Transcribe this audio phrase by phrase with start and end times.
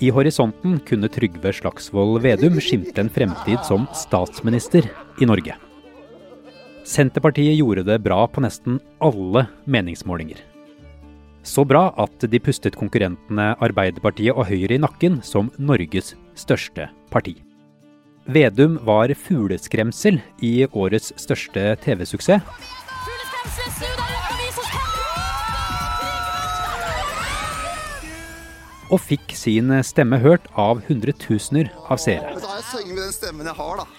[0.00, 4.86] I horisonten kunne Trygve Slagsvold Vedum skimte en fremtid som statsminister
[5.20, 5.56] i Norge.
[6.88, 10.40] Senterpartiet gjorde det bra på nesten alle meningsmålinger.
[11.44, 17.36] Så bra at de pustet konkurrentene Arbeiderpartiet og Høyre i nakken som Norges største parti.
[18.24, 22.40] Vedum var fugleskremsel i årets største TV-suksess.
[28.90, 32.34] Og fikk sin stemme hørt av hundretusener av seere.
[32.42, 33.84] Så har jeg sunget med den stemmen jeg har, da.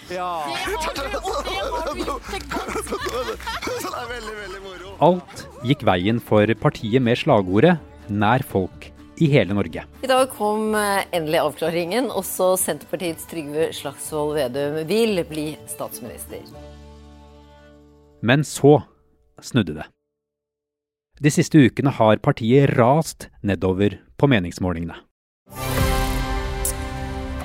[4.61, 4.93] Moro.
[5.01, 7.79] Alt gikk veien for partiet med slagordet
[8.11, 9.85] 'nær folk' i hele Norge.
[10.03, 12.09] I dag kom eh, endelig avklaringen.
[12.11, 16.43] Også Senterpartiets Trygve Slagsvold Vedum vil bli statsminister.
[18.21, 18.81] Men så
[19.41, 19.87] snudde det.
[21.21, 25.01] De siste ukene har partiet rast nedover på meningsmålingene.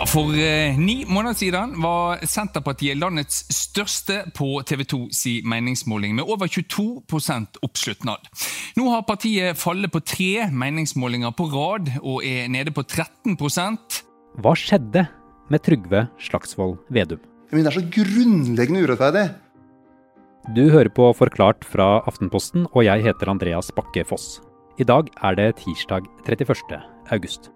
[0.07, 6.29] For eh, ni måneder siden var Senterpartiet landets største på TV 2 si meningsmåling, med
[6.29, 8.29] over 22% oppslutnad.
[8.77, 14.03] Nå har partiet fallet på tre meningsmålinger på rad og er nede på 13%
[14.45, 15.07] Hva skjedde
[15.51, 17.23] med Trygve Slagsvold Vedum?
[17.51, 19.29] Men det er så grunnleggende urettferdig.
[20.55, 24.37] Du hører på Forklart fra Aftenposten, og jeg heter Andreas Bakke Foss.
[24.77, 26.75] I dag er det tirsdag 31.
[27.09, 27.47] august.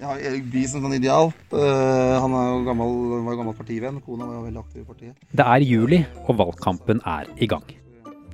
[0.00, 1.30] Jeg har Erik Bye som sånn ideal.
[1.54, 4.00] Eh, han er jo gammel, var jo gammel partivenn.
[4.02, 5.28] Kona var jo veldig aktiv i partiet.
[5.30, 7.62] Det er juli, og valgkampen er i gang.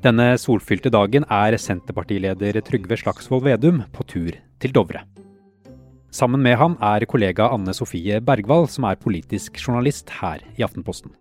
[0.00, 5.04] Denne solfylte dagen er Senterpartileder Trygve Slagsvold Vedum på tur til Dovre.
[6.10, 11.12] Sammen med ham er kollega Anne Sofie Bergwall, som er politisk journalist her i Aftenposten.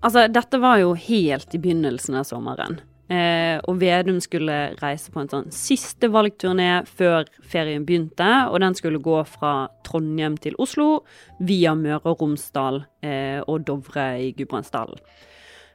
[0.00, 2.78] Altså, dette var jo helt i begynnelsen av sommeren.
[3.10, 8.28] Eh, og Vedum skulle reise på en sånn siste valgturné før ferien begynte.
[8.52, 9.54] Og den skulle gå fra
[9.86, 11.02] Trondheim til Oslo
[11.42, 15.02] via Møre og Romsdal eh, og Dovre i Gudbrandsdalen.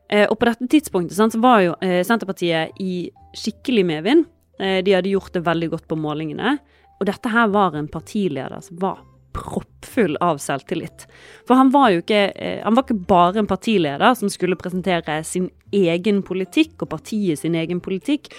[0.07, 4.29] Eh, og på dette tidspunktet sant, var jo eh, Senterpartiet i skikkelig medvind.
[4.61, 6.55] Eh, de hadde gjort det veldig godt på målingene.
[7.01, 9.01] Og dette her var en partileder som var
[9.35, 11.05] proppfull av selvtillit.
[11.47, 15.21] For han var jo ikke, eh, han var ikke bare en partileder som skulle presentere
[15.23, 18.31] sin egen politikk og partiet sin egen politikk.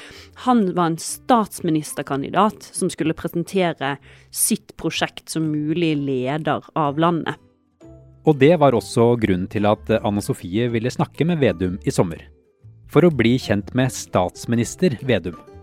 [0.46, 3.96] Han var en statsministerkandidat som skulle presentere
[4.30, 7.36] sitt prosjekt som mulig leder av landet.
[8.26, 12.24] Og det var også grunnen til at Anna Sofie ville snakke med Vedum i sommer.
[12.90, 15.55] For å bli kjent med statsminister Vedum.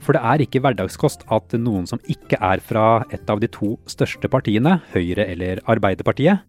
[0.00, 3.74] For det er ikke hverdagskost at noen som ikke er fra et av de to
[3.90, 6.40] største partiene, Høyre eller Arbeiderpartiet,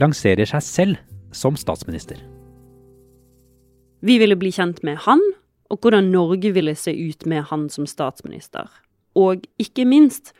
[0.00, 1.00] lanserer seg selv
[1.34, 2.20] som statsminister.
[4.00, 5.20] Vi ville bli kjent med han,
[5.70, 8.70] og hvordan Norge ville se ut med han som statsminister.
[9.18, 10.32] Og ikke minst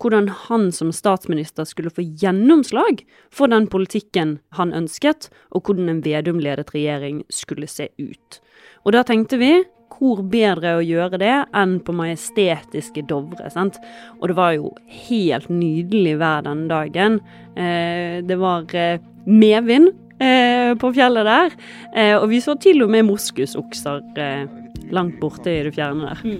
[0.00, 6.04] hvordan han som statsminister skulle få gjennomslag for den politikken han ønsket, og hvordan en
[6.04, 8.40] Vedum-ledet regjering skulle se ut.
[8.84, 9.52] Og da tenkte vi
[9.90, 13.50] hvor bedre å gjøre det enn på majestetiske Dovre.
[13.52, 13.80] sant?
[14.20, 14.74] Og det var jo
[15.08, 17.20] helt nydelig vær denne dagen.
[17.56, 21.56] Eh, det var eh, medvind eh, på fjellet der,
[21.94, 24.46] eh, og vi så til og med moskusokser eh,
[24.90, 26.38] langt borte i det fjerne der.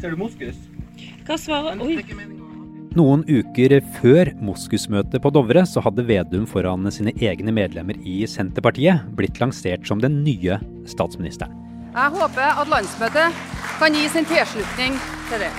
[0.00, 0.62] Ser du moskus?
[1.26, 1.98] Hva svarer Oi.
[2.92, 9.06] Noen uker før moskusmøtet på Dovre så hadde Vedum foran sine egne medlemmer i Senterpartiet
[9.16, 10.60] blitt lansert som den nye
[10.90, 11.61] statsministeren.
[11.92, 13.40] Jeg håper at landsmøtet
[13.76, 14.94] kan gi sin tilslutning
[15.28, 15.50] til det.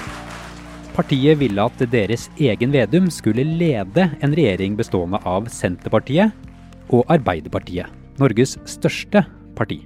[0.95, 6.33] Partiet ville at deres egen Vedum skulle lede en regjering bestående av Senterpartiet
[6.89, 7.85] og Arbeiderpartiet,
[8.17, 9.21] Norges største
[9.53, 9.83] parti.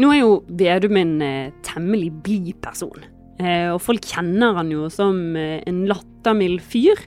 [0.00, 3.04] Nå er jo Vedum en eh, temmelig blid person.
[3.36, 7.04] Eh, og folk kjenner han jo som eh, en lattermild fyr.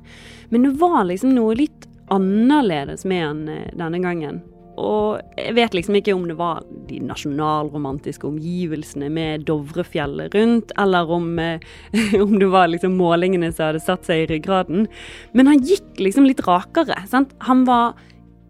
[0.53, 3.43] Men det var liksom noe litt annerledes med han
[3.73, 4.43] denne gangen.
[4.79, 11.11] Og jeg vet liksom ikke om det var de nasjonalromantiske omgivelsene med Dovrefjellet rundt, eller
[11.11, 11.59] om, eh,
[12.23, 14.87] om, det var liksom målingene som hadde satt seg i ryggraden.
[15.35, 16.97] Men han gikk liksom litt rakere.
[17.11, 17.35] Sant?
[17.49, 17.99] Han var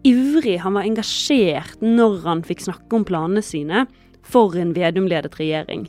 [0.06, 3.84] ivrig, han var engasjert når han fikk snakke om planene sine
[4.24, 5.88] for en Vedum-ledet regjering.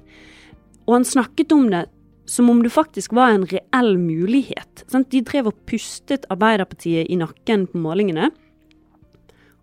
[0.87, 1.85] Og han snakket om det
[2.31, 4.85] som om det faktisk var en reell mulighet.
[4.87, 5.09] Sant?
[5.11, 8.29] De drev og pustet Arbeiderpartiet i nakken på målingene.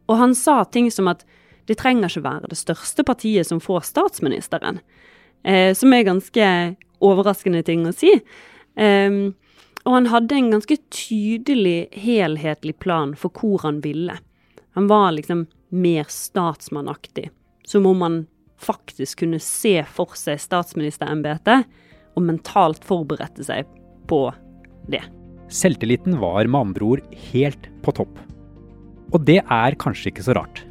[0.08, 1.24] Og han sa ting som at
[1.68, 4.80] det trenger ikke være det største partiet som får statsministeren.
[5.44, 6.46] Eh, som er ganske
[7.04, 8.14] overraskende ting å si.
[8.78, 9.18] Eh,
[9.84, 14.18] og han hadde en ganske tydelig, helhetlig plan for hvor han ville.
[14.76, 17.30] Han var liksom mer statsmannaktig.
[17.68, 18.18] Som om han
[18.58, 21.68] faktisk kunne se for seg statsministerembetet
[22.16, 23.68] og mentalt forberedte seg
[24.10, 24.26] på
[24.90, 25.04] det.
[25.48, 28.18] Selvtilliten var med andre ord helt på topp.
[29.12, 30.64] Og det er kanskje ikke så rart.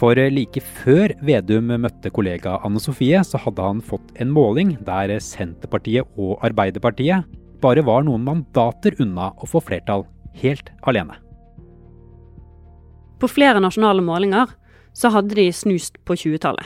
[0.00, 5.12] For like før Vedum møtte kollega Anne Sofie, så hadde han fått en måling der
[5.20, 7.26] Senterpartiet og Arbeiderpartiet
[7.60, 10.06] bare var noen mandater unna å få flertall
[10.40, 11.18] helt alene.
[13.20, 14.54] På flere nasjonale målinger
[14.96, 16.64] så hadde de snust på 20-tallet.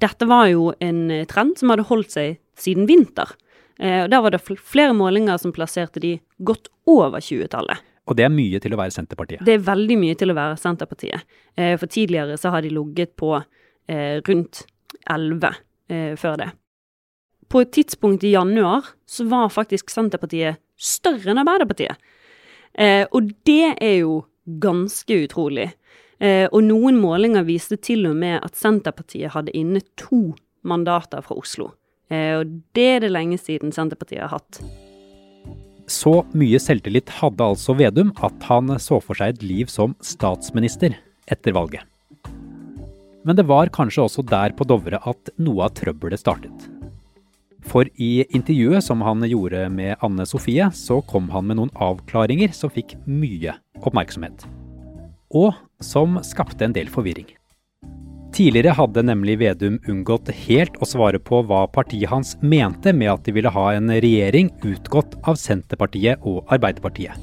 [0.00, 3.34] Dette var jo en trend som hadde holdt seg siden vinter.
[3.80, 7.82] Eh, og Der var det flere målinger som plasserte de godt over 20-tallet.
[8.10, 9.44] Og det er mye til å være Senterpartiet?
[9.46, 11.26] Det er veldig mye til å være Senterpartiet.
[11.54, 14.64] Eh, for tidligere så har de ligget på eh, rundt
[15.06, 15.66] 11
[16.20, 16.46] før det.
[17.50, 21.98] På et tidspunkt i januar så var faktisk Senterpartiet større enn Arbeiderpartiet.
[23.10, 24.20] Og det er jo
[24.62, 25.66] ganske utrolig.
[26.22, 30.28] Og noen målinger viste til og med at Senterpartiet hadde inne to
[30.62, 31.72] mandater fra Oslo.
[32.10, 34.62] Eh, og det er det lenge siden Senterpartiet har hatt.
[35.90, 40.94] Så mye selvtillit hadde altså Vedum at han så for seg et liv som statsminister
[41.30, 41.82] etter valget.
[43.26, 46.68] Men det var kanskje også der på Dovre at noe av trøbbelet startet.
[47.66, 52.54] For i intervjuet som han gjorde med Anne Sofie, så kom han med noen avklaringer
[52.56, 54.46] som fikk mye oppmerksomhet.
[55.36, 55.52] Og
[55.84, 57.28] som skapte en del forvirring.
[58.30, 63.24] Tidligere hadde nemlig Vedum unngått helt å svare på hva partiet hans mente med at
[63.26, 67.18] de ville ha en regjering utgått av Senterpartiet og Arbeiderpartiet.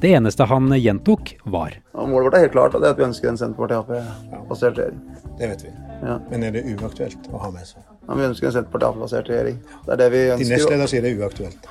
[0.00, 3.04] Det eneste han gjentok, var Målet vårt er helt klart, og det er at vi
[3.04, 5.02] ønsker en Senterparti-Ap-basert regjering.
[5.36, 5.72] Det vet vi.
[6.06, 6.14] Ja.
[6.30, 7.82] Men er det uaktuelt å ha med seg?
[8.06, 9.58] Ja, Vi ønsker en Senterparti-Ap-basert regjering.
[9.84, 10.44] Det er det vi ønsker.
[10.46, 11.68] Din nestleder sier det er uaktuelt.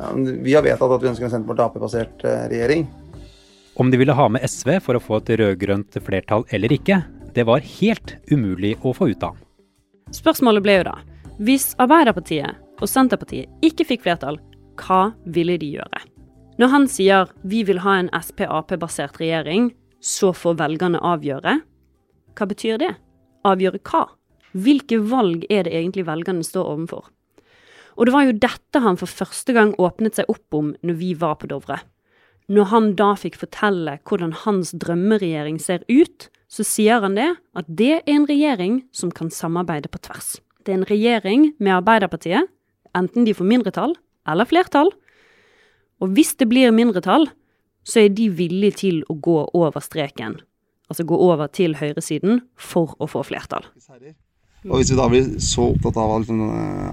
[0.00, 2.88] Ja, vi har vedtatt at vi ønsker en Senterparti-Ap-basert eh, regjering.
[3.80, 7.04] Om de ville ha med SV for å få et rød-grønt flertall eller ikke,
[7.34, 9.36] det var helt umulig å få ut av.
[10.14, 10.96] Spørsmålet ble jo da,
[11.40, 14.40] hvis Arbeiderpartiet og Senterpartiet ikke fikk flertall,
[14.80, 16.02] hva ville de gjøre?
[16.60, 21.60] Når han sier vi vil ha en Sp-Ap-basert regjering, så får velgerne avgjøre.
[22.36, 22.90] Hva betyr det?
[23.48, 24.06] Avgjøre hva?
[24.52, 27.06] Hvilke valg er det egentlig velgerne står overfor?
[27.96, 31.14] Og det var jo dette han for første gang åpnet seg opp om når vi
[31.20, 31.78] var på Dovre.
[32.50, 37.68] Når han da fikk fortelle hvordan hans drømmeregjering ser ut, så sier han det at
[37.68, 40.38] det er en regjering som kan samarbeide på tvers.
[40.66, 42.50] Det er en regjering med Arbeiderpartiet,
[42.96, 43.94] enten de får mindretall
[44.28, 44.90] eller flertall.
[46.02, 47.28] Og hvis det blir mindretall,
[47.86, 50.40] så er de villige til å gå over streken.
[50.90, 53.68] Altså gå over til høyresiden for å få flertall.
[54.66, 56.42] Og hvis vi da blir så opptatt av liksom,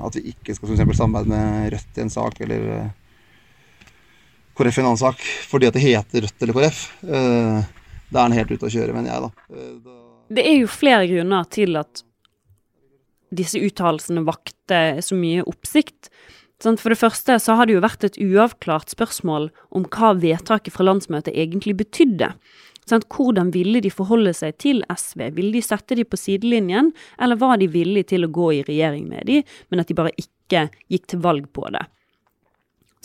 [0.05, 2.93] at vi ikke skal for samarbeide med Rødt i en sak, eller eh,
[4.55, 7.73] KrF i en annen sak, fordi at det heter Rødt eller KrF, eh,
[8.11, 9.95] da er han helt ute å kjøre, mener jeg, eh, da.
[10.27, 12.03] Det er jo flere grunner til at
[13.35, 16.09] disse uttalelsene vakte så mye oppsikt.
[16.63, 20.87] For det første så har det jo vært et uavklart spørsmål om hva vedtaket fra
[20.87, 22.31] landsmøtet egentlig betydde.
[22.87, 25.27] Hvordan ville de forholde seg til SV?
[25.35, 29.09] Ville de sette de på sidelinjen, eller var de villige til å gå i regjering
[29.11, 31.83] med de, men at de bare ikke gikk til valg på det?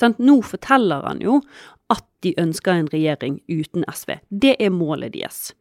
[0.03, 1.41] Nå forteller han jo
[1.93, 4.17] at de ønsker en regjering uten SV.
[4.29, 5.53] Det er målet deres.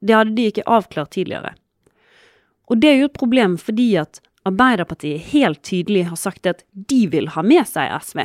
[0.00, 1.54] Det hadde de ikke avklart tidligere.
[2.68, 7.02] Og det er jo et problem fordi at Arbeiderpartiet helt tydelig har sagt at de
[7.12, 8.22] vil ha med seg SV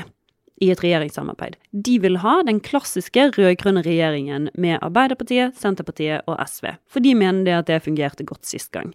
[0.63, 1.57] i et regjeringssamarbeid.
[1.71, 7.43] De vil ha den klassiske rød-grønne regjeringen med Arbeiderpartiet, Senterpartiet og SV, for de mener
[7.47, 8.93] det at det fungerte godt sist gang.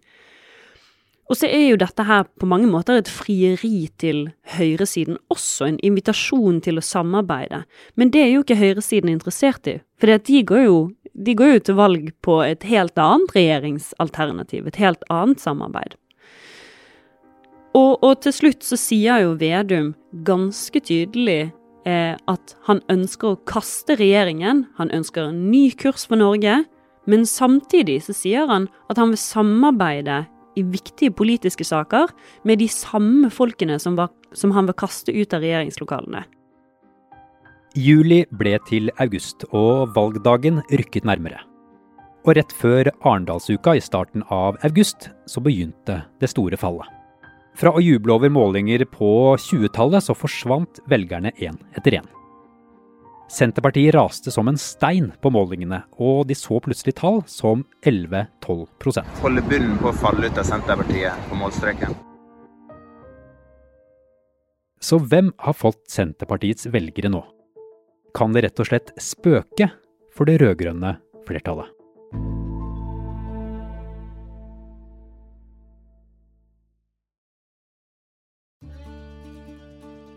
[1.29, 5.81] Og så er jo dette her på mange måter et frieri til høyresiden, også en
[5.85, 7.67] invitasjon til å samarbeide.
[8.01, 10.79] Men det er jo ikke høyresiden interessert i, for de går jo
[11.19, 15.97] de går jo til valg på et helt annet regjeringsalternativ, et helt annet samarbeid.
[17.75, 19.93] Og, og til slutt så sier jo Vedum
[20.27, 21.51] ganske tydelig
[21.89, 26.63] eh, at han ønsker å kaste regjeringen, han ønsker en ny kurs for Norge,
[27.09, 30.23] men samtidig så sier han at han vil samarbeide
[30.59, 32.11] i viktige politiske saker
[32.49, 36.25] med de samme folkene som, var, som han vil kaste ut av regjeringslokalene.
[37.79, 41.41] Juli ble til august, og valgdagen rykket nærmere.
[42.27, 46.89] Og rett før Arendalsuka i starten av august, så begynte det store fallet.
[47.59, 52.09] Fra å juble over målinger på 20-tallet, så forsvant velgerne én etter én.
[53.29, 59.45] Senterpartiet raste som en stein på målingene, og de så plutselig tall som 11-12% Holde
[59.51, 61.97] bunnen på å falle ut av Senterpartiet på målstreken.
[64.81, 67.25] Så hvem har fått Senterpartiets velgere nå?
[68.17, 69.69] Kan det rett og slett spøke
[70.17, 70.97] for det rød-grønne
[71.29, 71.78] flertallet?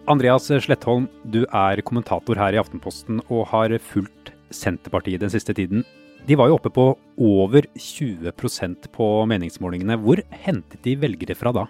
[0.09, 5.83] Andreas Slettholm, du er kommentator her i Aftenposten og har fulgt Senterpartiet den siste tiden.
[6.25, 6.87] De var jo oppe på
[7.21, 9.99] over 20% på meningsmålingene.
[10.01, 11.67] Hvor hentet de velgere fra da?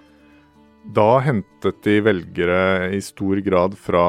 [0.95, 2.61] Da hentet de velgere
[2.95, 4.05] i stor grad fra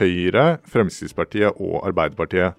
[0.00, 2.58] Høyre, Fremskrittspartiet og Arbeiderpartiet.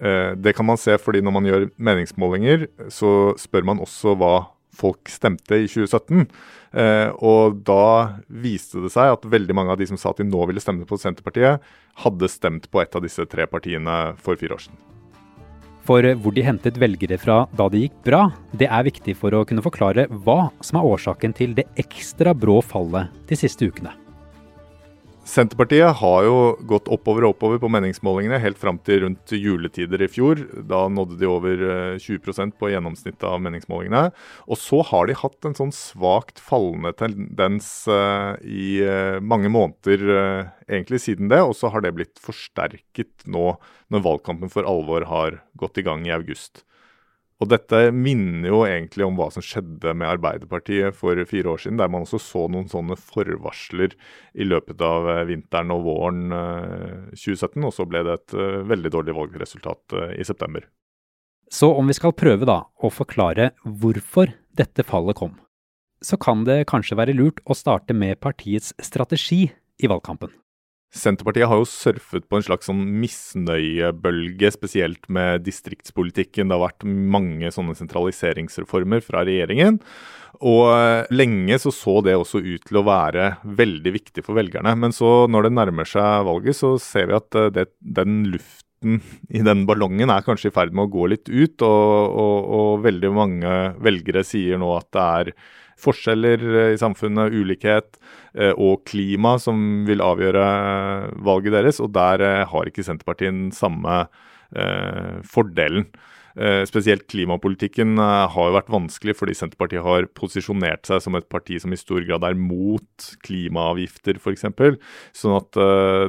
[0.00, 4.34] Eh, det kan man se fordi når man gjør meningsmålinger, så spør man også hva
[4.76, 6.26] folk stemte i 2017.
[6.76, 10.28] Eh, og da viste det seg at veldig mange av de som sa at de
[10.28, 11.64] nå ville stemme på Senterpartiet,
[12.04, 14.84] hadde stemt på et av disse tre partiene for fire år siden.
[15.86, 18.24] For hvor de hentet velgere fra da det gikk bra,
[18.58, 22.58] det er viktig for å kunne forklare hva som er årsaken til det ekstra brå
[22.64, 23.94] fallet de siste ukene.
[25.26, 26.34] Senterpartiet har jo
[26.70, 30.38] gått oppover og oppover på meningsmålingene helt fram til rundt juletider i fjor.
[30.70, 31.64] Da nådde de over
[31.98, 34.12] 20 eh, på gjennomsnittet av meningsmålingene.
[34.46, 40.06] Og så har de hatt en sånn svakt fallende tendens uh, i uh, mange måneder
[40.70, 41.42] egentlig siden det.
[41.42, 43.56] Og så har det blitt forsterket nå
[43.90, 46.62] når valgkampen for alvor har gått i gang i august.
[47.36, 51.76] Og dette minner jo egentlig om hva som skjedde med Arbeiderpartiet for fire år siden,
[51.80, 53.92] der man også så noen sånne forvarsler
[54.32, 56.22] i løpet av eh, vinteren og våren
[57.12, 60.64] 2017, eh, og så ble det et eh, veldig dårlig valgresultat i september.
[61.52, 65.36] Så om vi skal prøve da å forklare hvorfor dette fallet kom,
[66.00, 69.44] så kan det kanskje være lurt å starte med partiets strategi
[69.76, 70.32] i valgkampen.
[70.96, 76.48] Senterpartiet har jo surfet på en slags sånn misnøyebølge, spesielt med distriktspolitikken.
[76.48, 79.80] Det har vært mange sånne sentraliseringsreformer fra regjeringen.
[80.44, 84.74] Og eh, lenge så så det også ut til å være veldig viktig for velgerne.
[84.78, 89.00] Men så når det nærmer seg valget, så ser vi at eh, det, den luften
[89.32, 91.62] i den ballongen er kanskje i ferd med å gå litt ut.
[91.64, 95.32] Og, og, og veldig mange velgere sier nå at det er
[95.80, 97.98] forskjeller eh, i samfunnet, ulikhet
[98.34, 101.80] eh, og klima som vil avgjøre eh, valget deres.
[101.84, 104.06] Og der har ikke Senterpartiet den samme
[105.26, 105.88] fordelen.
[106.70, 111.74] Spesielt klimapolitikken har jo vært vanskelig fordi Senterpartiet har posisjonert seg som et parti som
[111.74, 114.46] i stor grad er mot klimaavgifter f.eks.
[115.18, 115.58] Sånn at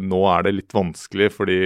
[0.05, 1.57] nå er det litt vanskelig fordi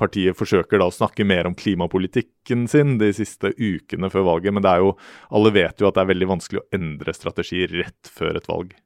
[0.00, 4.64] partiet forsøker da å snakke mer om klimapolitikken sin de siste ukene før valget, men
[4.64, 4.94] det er jo,
[5.30, 8.78] alle vet jo at det er veldig vanskelig å endre strategi rett før et valg.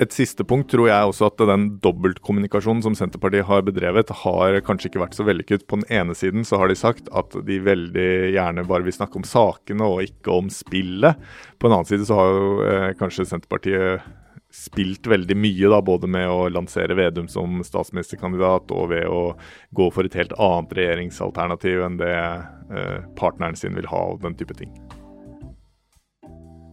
[0.00, 4.90] Et siste punkt tror jeg også at den dobbeltkommunikasjonen som Senterpartiet har bedrevet, har kanskje
[4.90, 5.66] ikke vært så vellykket.
[5.68, 9.20] På den ene siden så har de sagt at de veldig gjerne bare vil snakke
[9.20, 11.20] om sakene og ikke om spillet.
[11.60, 14.04] På en annen side så har jo eh, kanskje Senterpartiet
[14.50, 19.34] spilt veldig mye, da, både med å lansere Vedum som statsministerkandidat og ved å
[19.76, 24.36] gå for et helt annet regjeringsalternativ enn det eh, partneren sin vil ha, og den
[24.38, 24.72] type ting.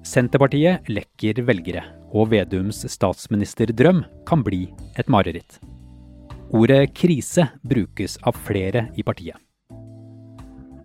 [0.08, 1.84] Senterpartiet lekker velgere,
[2.16, 5.60] og Vedums statsministerdrøm kan bli et mareritt.
[6.56, 9.36] Ordet krise brukes av flere i partiet.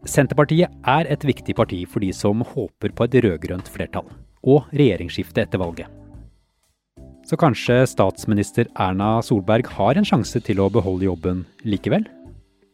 [0.03, 4.11] Senterpartiet er et viktig parti for de som håper på et rød-grønt flertall,
[4.43, 6.02] og regjeringsskifte etter valget.
[7.33, 12.05] Så kanskje statsminister Erna Solberg har en sjanse til å beholde jobben likevel?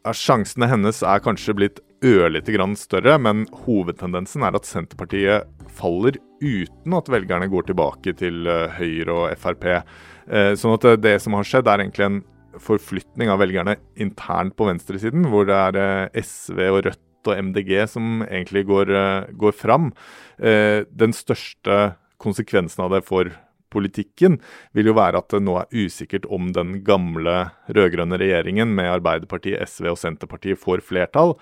[0.03, 5.47] Ja, sjansene hennes er kanskje blitt ørlite grann større, men hovedtendensen er at Senterpartiet
[5.79, 9.65] faller uten at velgerne går tilbake til eh, Høyre og Frp.
[9.71, 12.21] Eh, sånn at det som har skjedd, er egentlig en
[12.59, 17.77] forflytning av velgerne internt på venstresiden, hvor det er eh, SV og Rødt og MDG
[17.95, 18.97] som egentlig går,
[19.39, 19.93] går fram.
[20.39, 21.85] Den største
[22.19, 23.27] konsekvensen av det for
[23.73, 24.37] politikken
[24.75, 29.61] vil jo være at det nå er usikkert om den gamle rød-grønne regjeringen med Arbeiderpartiet,
[29.69, 31.35] SV og Senterpartiet får flertall,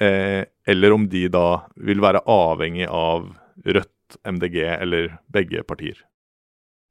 [0.00, 3.32] eh, eller om de da vil være avhengig av
[3.64, 5.96] Rødt, MDG eller begge partier.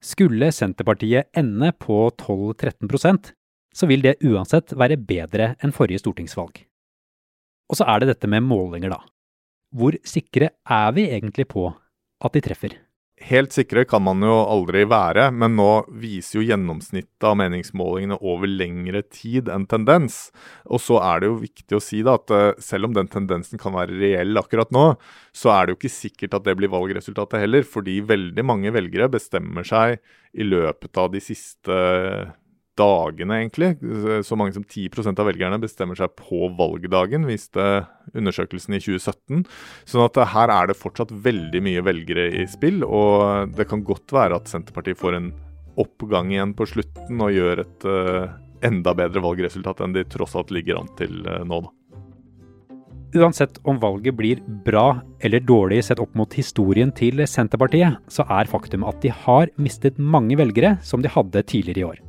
[0.04, 3.34] Skulle Senterpartiet ende på 12-13%
[3.74, 6.62] så vil det uansett være bedre enn forrige stortingsvalg.
[7.72, 9.02] Og så er det dette med målinger, da.
[9.74, 11.66] Hvor sikre er vi egentlig på
[12.24, 12.76] at de treffer?
[13.22, 18.50] Helt sikre kan man jo aldri være, men nå viser jo gjennomsnittet av meningsmålingene over
[18.50, 20.32] lengre tid en tendens.
[20.66, 23.62] Og så er det jo viktig å si da at eh, selv om den tendensen
[23.62, 24.88] kan være reell akkurat nå,
[25.30, 29.12] så er det jo ikke sikkert at det blir valgresultatet heller, fordi veldig mange velgere
[29.14, 30.02] bestemmer seg
[30.34, 31.78] i løpet av de siste
[32.80, 33.72] dagene, egentlig.
[34.26, 39.44] Så mange som 10% av velgerne bestemmer seg på valgdagen, viste undersøkelsen i 2017.
[39.90, 44.14] Sånn at her er det fortsatt veldig mye velgere i spill, og det kan godt
[44.16, 45.32] være at Senterpartiet får en
[45.80, 48.34] oppgang igjen på slutten og gjør et uh,
[48.66, 51.74] enda bedre valgresultat enn de tross alt ligger an til uh, nå, da.
[53.14, 58.50] Uansett om valget blir bra eller dårlig sett opp mot historien til Senterpartiet, så er
[58.50, 62.02] faktum at de har mistet mange velgere som de hadde tidligere i år.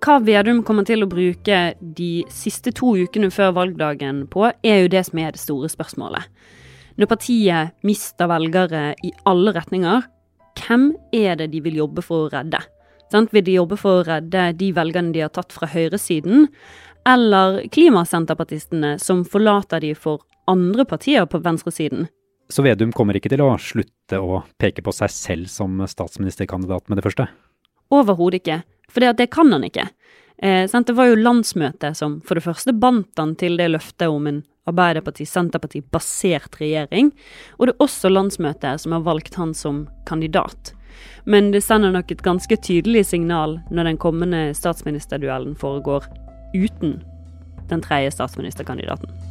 [0.00, 4.92] Hva Vedum kommer til å bruke de siste to ukene før valgdagen på, er jo
[4.92, 6.24] det som er det store spørsmålet.
[7.00, 10.06] Når partiet mister velgere i alle retninger,
[10.60, 12.62] hvem er det de vil jobbe for å redde?
[13.12, 13.32] Sant?
[13.34, 16.48] Vil de jobbe for å redde de velgerne de har tatt fra høyresiden,
[17.08, 22.08] eller klimasenterpartistene som forlater de for andre partier på venstresiden?
[22.50, 26.98] Så Vedum kommer ikke til å slutte å peke på seg selv som statsministerkandidat med
[26.98, 27.28] det første?
[27.90, 29.88] Overhodet ikke, for det kan han ikke.
[30.42, 34.26] Eh, det var jo landsmøtet som for det første bandt han til det løftet om
[34.26, 37.10] en Arbeiderparti-Senterparti-basert regjering,
[37.58, 40.74] og det er også landsmøtet som har valgt han som kandidat.
[41.24, 46.06] Men det sender nok et ganske tydelig signal når den kommende statsministerduellen foregår
[46.54, 47.00] uten
[47.70, 49.29] den tredje statsministerkandidaten.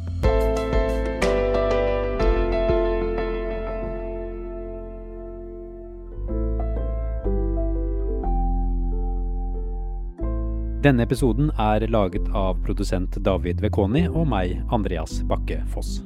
[10.80, 15.98] Denne episoden er laget av produsent David Vekoni og meg, Andreas Bakke Foss.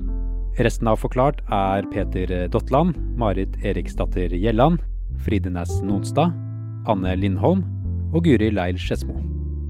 [0.67, 4.83] Resten av Forklart er Peter Dotland, Marit Eriksdatter Gjelland,
[5.23, 6.35] Fride Næss Nonstad,
[6.91, 7.63] Anne Lindholm
[8.11, 9.15] og Guri Leil Skedsmo.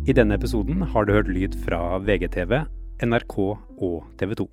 [0.08, 2.62] I denne episoden har du hørt lyd fra VGTV,
[3.04, 4.48] NRK og TV 2.